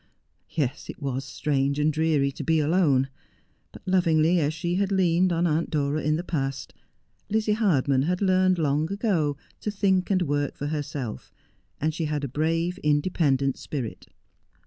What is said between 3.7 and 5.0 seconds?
but lovingly as she had